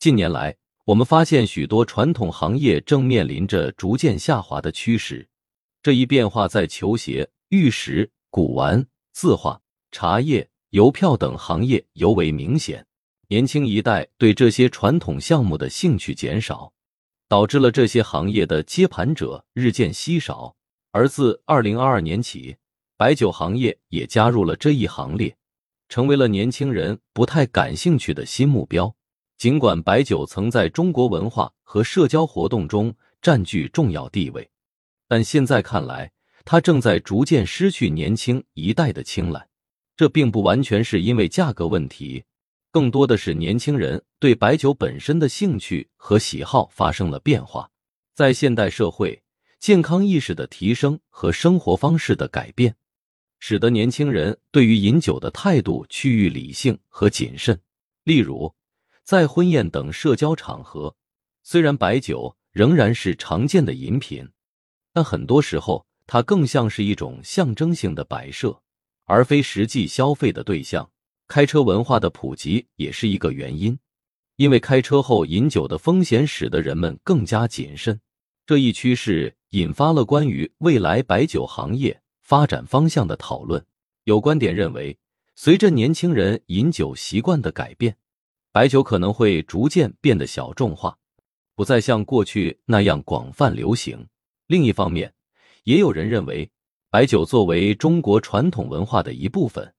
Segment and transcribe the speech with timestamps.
[0.00, 0.56] 近年来，
[0.86, 5.28] 我们发现许多传统行业正面临着逐渐下滑的趋势。
[5.82, 9.60] 这一变化在球鞋、玉石、古玩、字画、
[9.92, 12.86] 茶叶、邮票等行业尤为明显。
[13.28, 16.72] 年轻一代对这些传统项目的兴趣减少，
[17.28, 20.56] 导致了这些行业的接盘者日渐稀少。
[20.92, 22.56] 而自二零二二年起，
[22.96, 25.36] 白酒行业也加入了这一行列，
[25.90, 28.94] 成为了年轻人不太感兴趣的新目标。
[29.40, 34.46] 尽管白酒曾在中国文化和社交活动中占据重要地位，
[35.08, 36.12] 但现在看来，
[36.44, 39.48] 它正在逐渐失去年轻一代的青睐。
[39.96, 42.22] 这并不完全是因为价格问题，
[42.70, 47.70] 更多的是年轻人对白酒本身的兴趣和喜好发生了变化。
[48.14, 49.22] 在现代社会，
[49.58, 52.76] 健康意识的提升和生活方式的改变，
[53.38, 57.58] 使得年轻人对于饮酒的态度趋于理性和谨慎。
[58.04, 58.52] 例如，
[59.10, 60.94] 在婚宴等社交场合，
[61.42, 64.30] 虽然白酒仍然是常见的饮品，
[64.92, 68.62] 但很多时候它更像是一种象征性的摆设，
[69.06, 70.88] 而非实际消费的对象。
[71.26, 73.76] 开车文化的普及也是一个原因，
[74.36, 78.00] 因为开车后饮酒的风险使得人们更加谨慎。
[78.46, 83.66] 这一趋势引发了关于未来白酒行业发展方向的讨论。
[84.04, 84.96] 有观点认为，
[85.34, 87.96] 随着年轻人饮酒习惯的改变，
[88.52, 90.98] 白酒可能会逐渐变得小众化，
[91.54, 94.08] 不再像过去那样广泛流行。
[94.48, 95.14] 另一方面，
[95.62, 96.50] 也有人认为，
[96.90, 99.72] 白酒作为中国传统文化的一部分，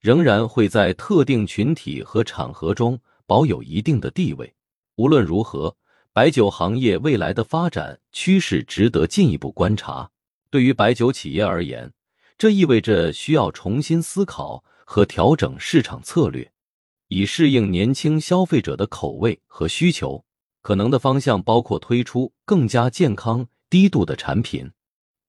[0.00, 4.54] 仍然会在特定群体和场合中保有一定的地位。
[4.96, 5.74] 无论如何，
[6.12, 10.10] 白酒行业未来的发展趋势值得进一步观察。
[10.50, 11.90] 对于白酒企业而言，
[12.36, 16.52] 这意味着需要重新思考和调整市场策略。
[17.08, 20.24] 以适应年轻消费者的口味和需求，
[20.62, 24.70] 可能的方向包括推出更加健康、低度的产品，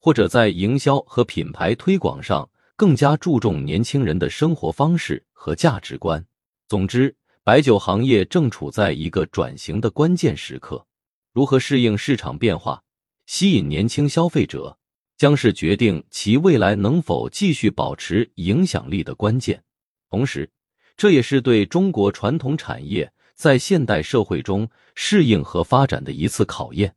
[0.00, 6.24] 或者在营销和品牌推广上更加注重年轻人的生活方式和价值观。
[6.68, 10.84] 总之，白酒行业正处在一个转型的关键时刻，
[11.32, 12.82] 如何适应市场变化、
[13.26, 14.76] 吸引年轻消费者，
[15.16, 19.62] 将是决定其未来能否继续保持影响力的关键。
[20.10, 20.50] 同时，
[20.98, 26.92] 这也是对中国传统产业在现代社会中适应和发展的一次考验。